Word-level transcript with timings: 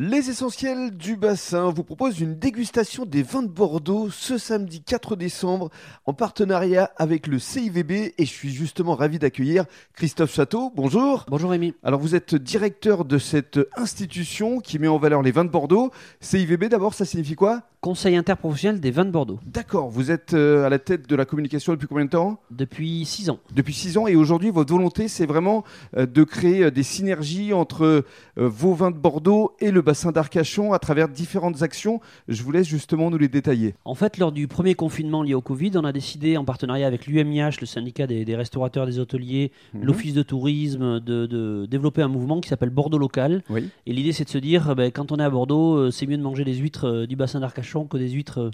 Les 0.00 0.30
essentiels 0.30 0.96
du 0.96 1.16
bassin 1.16 1.72
vous 1.72 1.82
proposent 1.82 2.20
une 2.20 2.38
dégustation 2.38 3.04
des 3.04 3.24
vins 3.24 3.42
de 3.42 3.48
Bordeaux 3.48 4.10
ce 4.10 4.38
samedi 4.38 4.80
4 4.80 5.16
décembre 5.16 5.70
en 6.06 6.14
partenariat 6.14 6.92
avec 6.98 7.26
le 7.26 7.40
CIVB 7.40 8.14
et 8.16 8.24
je 8.24 8.30
suis 8.30 8.52
justement 8.52 8.94
ravi 8.94 9.18
d'accueillir 9.18 9.64
Christophe 9.94 10.32
Château. 10.32 10.72
Bonjour. 10.76 11.26
Bonjour 11.26 11.50
Rémi. 11.50 11.74
Alors 11.82 11.98
vous 11.98 12.14
êtes 12.14 12.36
directeur 12.36 13.04
de 13.04 13.18
cette 13.18 13.58
institution 13.74 14.60
qui 14.60 14.78
met 14.78 14.86
en 14.86 14.98
valeur 14.98 15.20
les 15.20 15.32
vins 15.32 15.44
de 15.44 15.50
Bordeaux. 15.50 15.90
CIVB 16.20 16.66
d'abord, 16.66 16.94
ça 16.94 17.04
signifie 17.04 17.34
quoi? 17.34 17.64
Conseil 17.80 18.16
interprofessionnel 18.16 18.80
des 18.80 18.90
vins 18.90 19.04
de 19.04 19.12
Bordeaux. 19.12 19.38
D'accord, 19.46 19.88
vous 19.88 20.10
êtes 20.10 20.34
euh, 20.34 20.66
à 20.66 20.68
la 20.68 20.80
tête 20.80 21.08
de 21.08 21.14
la 21.14 21.24
communication 21.24 21.72
depuis 21.72 21.86
combien 21.86 22.06
de 22.06 22.10
temps? 22.10 22.40
Depuis 22.50 23.04
6 23.04 23.30
ans. 23.30 23.38
Depuis 23.54 23.72
6 23.72 23.98
ans 23.98 24.08
et 24.08 24.16
aujourd'hui 24.16 24.50
votre 24.50 24.72
volonté 24.72 25.06
c'est 25.06 25.26
vraiment 25.26 25.62
euh, 25.96 26.04
de 26.04 26.24
créer 26.24 26.64
euh, 26.64 26.70
des 26.72 26.82
synergies 26.82 27.52
entre 27.52 28.04
vos 28.34 28.74
vins 28.74 28.90
de 28.90 28.96
Bordeaux 28.96 29.52
et 29.60 29.70
le 29.70 29.80
bassin 29.80 30.10
d'Arcachon 30.10 30.72
à 30.72 30.80
travers 30.80 31.08
différentes 31.08 31.62
actions. 31.62 32.00
Je 32.26 32.42
vous 32.42 32.50
laisse 32.50 32.66
justement 32.66 33.10
nous 33.10 33.18
les 33.18 33.28
détailler. 33.28 33.74
En 33.84 33.94
fait, 33.94 34.18
lors 34.18 34.32
du 34.32 34.48
premier 34.48 34.74
confinement 34.74 35.22
lié 35.22 35.34
au 35.34 35.40
Covid, 35.40 35.72
on 35.76 35.84
a 35.84 35.92
décidé, 35.92 36.36
en 36.36 36.44
partenariat 36.44 36.86
avec 36.86 37.06
l'UMIH, 37.06 37.60
le 37.60 37.66
syndicat 37.66 38.06
des, 38.06 38.36
restaurateurs, 38.36 38.86
des 38.86 38.98
hôteliers, 38.98 39.52
mhm. 39.74 39.84
l'Office 39.84 40.14
de 40.14 40.22
tourisme, 40.22 41.00
de, 41.00 41.66
développer 41.66 42.02
un 42.02 42.08
mouvement 42.08 42.40
qui 42.40 42.48
s'appelle 42.48 42.70
Bordeaux 42.70 42.98
Local. 42.98 43.42
Et 43.86 43.92
l'idée, 43.92 44.12
c'est 44.12 44.24
de 44.24 44.30
se 44.30 44.38
dire, 44.38 44.74
ben, 44.74 44.90
quand 44.90 45.12
on 45.12 45.16
est 45.16 45.24
à 45.24 45.30
Bordeaux, 45.30 45.90
c'est 45.90 46.06
mieux 46.06 46.16
de 46.16 46.22
manger 46.22 46.44
des 46.44 46.54
huîtres 46.54 47.06
du 47.06 47.16
bassin 47.16 47.40
d'Arcachon 47.40 47.67
que 47.90 47.96
des 47.96 48.10
huîtres 48.10 48.50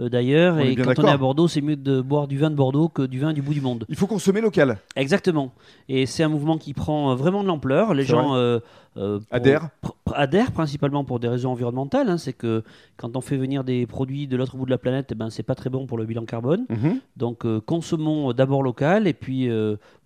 euh, 0.00 0.08
d'ailleurs. 0.08 0.58
Et 0.60 0.74
quand 0.76 0.98
on 0.98 1.06
est 1.06 1.10
à 1.10 1.16
Bordeaux, 1.16 1.48
c'est 1.48 1.60
mieux 1.60 1.76
de 1.76 2.00
boire 2.00 2.26
du 2.26 2.38
vin 2.38 2.50
de 2.50 2.54
Bordeaux 2.54 2.88
que 2.88 3.02
du 3.02 3.20
vin 3.20 3.32
du 3.32 3.42
bout 3.42 3.54
du 3.54 3.60
monde. 3.60 3.84
Il 3.88 3.96
faut 3.96 4.06
consommer 4.06 4.40
local. 4.40 4.78
Exactement. 4.96 5.52
Et 5.88 6.06
c'est 6.06 6.22
un 6.22 6.28
mouvement 6.28 6.58
qui 6.58 6.72
prend 6.72 7.12
euh, 7.12 7.14
vraiment 7.14 7.42
de 7.42 7.48
l'ampleur. 7.48 7.94
Les 7.94 8.04
gens 8.04 8.34
euh, 8.36 8.60
adhèrent. 9.30 9.68
Adhèrent 10.14 10.52
principalement 10.52 11.04
pour 11.04 11.20
des 11.20 11.28
raisons 11.28 11.50
environnementales. 11.50 12.08
Hein. 12.08 12.18
C'est 12.18 12.32
que 12.32 12.62
quand 12.96 13.16
on 13.16 13.20
fait 13.20 13.36
venir 13.36 13.64
des 13.64 13.86
produits 13.86 14.26
de 14.26 14.36
l'autre 14.36 14.56
bout 14.56 14.64
de 14.64 14.70
la 14.70 14.78
planète, 14.78 15.08
eh 15.12 15.14
ben, 15.14 15.30
c'est 15.30 15.42
pas 15.42 15.54
très 15.54 15.70
bon 15.70 15.86
pour 15.86 15.98
le 15.98 16.04
bilan 16.04 16.24
carbone. 16.24 16.66
Mhm. 16.68 17.00
Donc 17.16 17.46
consommons 17.66 18.32
d'abord 18.32 18.62
local. 18.62 19.06
Et 19.06 19.12
puis 19.12 19.48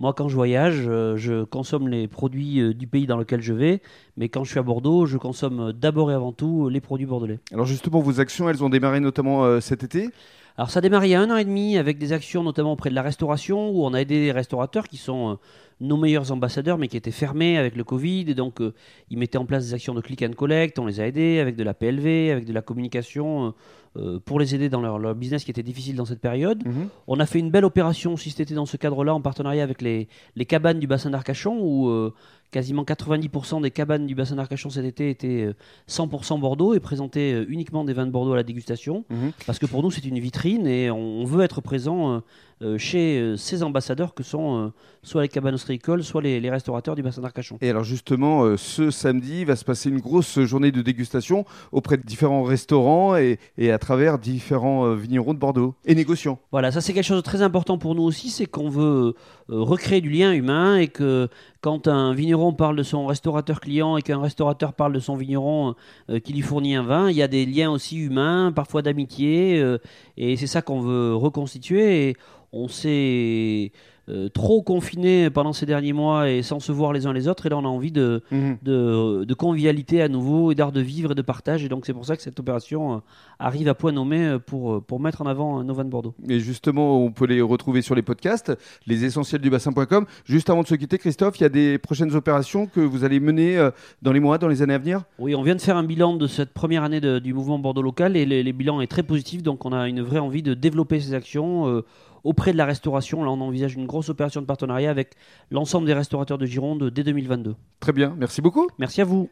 moi, 0.00 0.12
quand 0.14 0.28
je 0.28 0.34
voyage, 0.34 0.82
je 0.84 1.44
consomme 1.44 1.88
les 1.88 2.08
produits 2.08 2.74
du 2.74 2.86
pays 2.86 3.06
dans 3.06 3.16
lequel 3.16 3.40
je 3.40 3.52
vais. 3.52 3.82
Mais 4.16 4.28
quand 4.28 4.44
je 4.44 4.50
suis 4.50 4.58
à 4.58 4.62
Bordeaux, 4.62 5.06
je 5.06 5.18
consomme 5.18 5.72
d'abord 5.72 6.10
et 6.10 6.14
avant 6.14 6.32
tout 6.32 6.68
les 6.68 6.80
produits 6.80 7.06
bordelais. 7.06 7.38
Alors 7.52 7.66
justement, 7.66 8.00
vos 8.00 8.20
actions, 8.20 8.48
elles 8.48 8.64
ont 8.64 8.70
démarré 8.70 9.00
notamment 9.00 9.60
cette 9.60 9.84
été? 9.84 10.10
Alors 10.58 10.70
ça 10.70 10.78
a 10.78 10.82
démarré 10.82 11.08
il 11.08 11.10
y 11.10 11.14
a 11.14 11.20
un 11.20 11.30
an 11.30 11.36
et 11.36 11.44
demi 11.44 11.76
avec 11.76 11.98
des 11.98 12.12
actions 12.12 12.42
notamment 12.42 12.72
auprès 12.72 12.90
de 12.90 12.94
la 12.94 13.02
restauration 13.02 13.70
où 13.70 13.84
on 13.84 13.92
a 13.92 14.00
aidé 14.00 14.20
les 14.20 14.32
restaurateurs 14.32 14.88
qui 14.88 14.96
sont 14.96 15.32
euh, 15.32 15.34
nos 15.80 15.96
meilleurs 15.96 16.32
ambassadeurs 16.32 16.78
mais 16.78 16.88
qui 16.88 16.96
étaient 16.96 17.10
fermés 17.10 17.58
avec 17.58 17.76
le 17.76 17.84
Covid 17.84 18.24
et 18.28 18.34
donc 18.34 18.60
euh, 18.60 18.72
ils 19.10 19.18
mettaient 19.18 19.38
en 19.38 19.44
place 19.44 19.66
des 19.66 19.74
actions 19.74 19.94
de 19.94 20.00
click 20.00 20.22
and 20.22 20.32
collect, 20.32 20.78
on 20.78 20.86
les 20.86 21.00
a 21.00 21.06
aidés 21.06 21.40
avec 21.40 21.56
de 21.56 21.62
la 21.62 21.74
PLV, 21.74 22.30
avec 22.30 22.46
de 22.46 22.52
la 22.52 22.62
communication 22.62 23.54
euh, 23.96 24.18
pour 24.24 24.40
les 24.40 24.54
aider 24.54 24.68
dans 24.68 24.80
leur, 24.80 25.14
business 25.14 25.44
qui 25.44 25.50
était 25.50 25.62
difficile 25.62 25.96
dans 25.96 26.04
cette 26.04 26.20
période. 26.20 26.66
Mhm. 26.66 26.88
On 27.06 27.20
a 27.20 27.26
fait 27.26 27.38
une 27.38 27.50
belle 27.50 27.64
opération 27.64 28.16
si 28.16 28.30
c'était 28.30 28.54
dans 28.54 28.66
ce 28.66 28.76
cadre-là 28.76 29.14
en 29.14 29.20
partenariat 29.20 29.62
avec 29.62 29.82
les, 29.82 30.08
les 30.36 30.44
cabanes 30.46 30.78
du 30.78 30.86
bassin 30.86 31.10
d'Arcachon 31.10 31.58
où 31.60 32.10
quasiment 32.50 32.84
90% 32.84 33.62
des 33.62 33.70
cabanes 33.70 34.06
du 34.06 34.14
bassin 34.14 34.36
d'Arcachon 34.36 34.70
cet 34.70 34.84
été 34.84 35.10
étaient 35.10 35.54
100% 35.88 36.34
euh, 36.34 36.38
Bordeaux 36.38 36.74
et 36.74 36.80
présentaient 36.80 37.32
euh, 37.32 37.46
uniquement 37.48 37.84
des 37.84 37.92
vins 37.92 38.06
de 38.06 38.10
Bordeaux 38.10 38.32
à 38.32 38.36
la 38.36 38.42
dégustation. 38.42 39.04
Mhm. 39.10 39.32
Parce 39.46 39.58
que 39.58 39.66
pour 39.66 39.82
nous, 39.82 39.90
c'est 39.90 40.04
une 40.04 40.18
vitrine 40.18 40.66
et 40.66 40.90
on 40.90 41.24
veut 41.24 41.42
être 41.42 41.60
présent 41.60 42.22
euh, 42.62 42.78
chez 42.78 43.34
ces 43.36 43.62
ambassadeurs 43.62 44.14
que 44.14 44.22
sont 44.22 44.72
soit 45.02 45.22
les 45.22 45.28
cabanes 45.28 45.54
ostréicoles, 45.54 46.02
soit 46.02 46.22
les, 46.22 46.50
restaurateurs 46.50 46.94
du 46.94 47.02
bassin 47.02 47.22
d'Arcachon. 47.22 47.58
Et 47.60 47.70
alors 47.70 47.84
justement, 47.84 48.56
ce 48.56 48.90
samedi 48.90 49.44
va 49.44 49.56
se 49.56 49.64
passer 49.64 49.88
une 49.88 50.00
grosse 50.00 50.40
journée 50.40 50.72
de 50.72 50.82
dégustation 50.82 51.44
auprès 51.70 51.96
de 51.96 52.02
différents 52.02 52.42
restaurants 52.42 53.16
et, 53.16 53.38
et 53.58 53.70
à 53.70 53.78
travers 53.78 54.18
différents 54.18 54.94
vignerons 54.94 55.34
de 55.34 55.38
Bordeaux 55.38 55.74
et 55.84 55.94
négociants. 55.94 56.38
Voilà, 56.50 56.72
ça 56.72 56.80
c'est 56.80 56.92
quelque 56.92 57.04
chose 57.04 57.18
de 57.18 57.22
très 57.22 57.42
important 57.42 57.78
pour 57.78 57.94
nous 57.94 58.02
aussi, 58.02 58.30
c'est 58.30 58.46
qu'on 58.46 58.68
veut 58.68 59.14
recréer 59.48 60.00
du 60.00 60.10
lien 60.10 60.32
humain 60.32 60.76
et 60.76 60.88
que 60.88 61.28
quand 61.60 61.88
un 61.88 62.14
vigneron 62.14 62.52
parle 62.52 62.76
de 62.76 62.82
son 62.82 63.06
restaurateur 63.06 63.60
client 63.60 63.96
et 63.96 64.02
qu'un 64.02 64.20
restaurateur 64.20 64.72
parle 64.72 64.92
de 64.92 65.00
son 65.00 65.16
vigneron 65.16 65.74
euh, 66.10 66.20
qui 66.20 66.32
lui 66.32 66.42
fournit 66.42 66.76
un 66.76 66.82
vin, 66.82 67.10
il 67.10 67.16
y 67.16 67.22
a 67.22 67.28
des 67.28 67.44
liens 67.44 67.70
aussi 67.70 67.96
humains, 67.96 68.52
parfois 68.54 68.82
d'amitié, 68.82 69.58
euh, 69.58 69.78
et 70.16 70.36
c'est 70.36 70.46
ça 70.46 70.62
qu'on 70.62 70.80
veut 70.80 71.14
reconstituer. 71.14 72.08
Et 72.08 72.16
on 72.52 72.68
s'est 72.68 73.72
euh, 74.08 74.28
trop 74.28 74.62
confinés 74.62 75.30
pendant 75.30 75.52
ces 75.52 75.66
derniers 75.66 75.92
mois 75.92 76.30
et 76.30 76.42
sans 76.42 76.60
se 76.60 76.70
voir 76.70 76.92
les 76.92 77.06
uns 77.06 77.12
les 77.12 77.26
autres. 77.26 77.46
Et 77.46 77.48
là, 77.48 77.56
on 77.56 77.64
a 77.64 77.68
envie 77.68 77.90
de, 77.90 78.22
mhm. 78.30 78.58
de, 78.62 79.34
convivialité 79.34 80.00
à 80.00 80.08
nouveau 80.08 80.52
et 80.52 80.54
d'art 80.54 80.70
de 80.70 80.80
vivre 80.80 81.10
et 81.10 81.14
de 81.16 81.22
partage. 81.22 81.64
Et 81.64 81.68
donc, 81.68 81.86
c'est 81.86 81.92
pour 81.92 82.06
ça 82.06 82.16
que 82.16 82.22
cette 82.22 82.38
opération 82.38 82.94
euh, 82.94 82.98
arrive 83.40 83.66
à 83.66 83.74
point 83.74 83.90
nommé 83.90 84.24
euh, 84.24 84.38
pour, 84.38 84.80
pour 84.84 85.00
mettre 85.00 85.22
en 85.22 85.26
avant 85.26 85.64
Nova 85.64 85.82
de 85.82 85.88
Bordeaux. 85.88 86.14
Et 86.28 86.38
justement, 86.38 87.02
on 87.02 87.10
peut 87.10 87.26
les 87.26 87.40
retrouver 87.40 87.82
sur 87.82 87.96
les 87.96 88.02
podcasts, 88.02 88.56
les 88.86 89.04
essentiels 89.04 89.40
du 89.40 89.50
bassin.com. 89.50 90.06
Juste 90.24 90.50
avant 90.50 90.62
de 90.62 90.68
se 90.68 90.76
quitter, 90.76 90.98
Christophe, 90.98 91.40
il 91.40 91.42
y 91.42 91.46
a 91.46 91.48
des 91.48 91.78
prochaines 91.78 92.14
opérations 92.14 92.66
que 92.66 92.78
vous 92.78 93.02
allez 93.02 93.18
mener 93.18 93.70
dans 94.02 94.12
les 94.12 94.20
mois, 94.20 94.38
dans 94.38 94.48
les 94.48 94.62
années 94.62 94.74
à 94.74 94.78
venir? 94.78 95.02
Oui, 95.18 95.34
on 95.34 95.42
vient 95.42 95.56
de 95.56 95.60
faire 95.60 95.76
un 95.76 95.84
bilan 95.84 96.14
de 96.14 96.28
cette 96.28 96.54
première 96.54 96.84
année 96.84 97.00
du 97.00 97.34
mouvement 97.34 97.58
Bordeaux 97.58 97.82
local 97.82 98.16
et 98.16 98.24
le, 98.24 98.42
les 98.42 98.52
bilan 98.52 98.80
est 98.80 98.86
très 98.86 99.02
positif. 99.02 99.42
Donc, 99.42 99.64
on 99.64 99.72
a 99.72 99.88
une 99.88 100.00
vraie 100.00 100.20
envie 100.20 100.44
de 100.44 100.54
développer 100.54 101.00
ces 101.00 101.12
actions 101.12 101.82
auprès 102.26 102.52
de 102.52 102.58
la 102.58 102.66
restauration. 102.66 103.22
Là, 103.22 103.30
on 103.30 103.40
envisage 103.40 103.74
une 103.74 103.86
grosse 103.86 104.08
opération 104.08 104.40
de 104.40 104.46
partenariat 104.46 104.90
avec 104.90 105.14
l'ensemble 105.50 105.86
des 105.86 105.94
restaurateurs 105.94 106.38
de 106.38 106.46
Gironde 106.46 106.90
dès 106.90 107.04
2022. 107.04 107.54
Très 107.80 107.92
bien, 107.92 108.14
merci 108.18 108.42
beaucoup. 108.42 108.68
Merci 108.78 109.00
à 109.00 109.04
vous. 109.04 109.30